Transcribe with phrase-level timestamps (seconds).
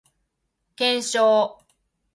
[0.77, 1.59] 検証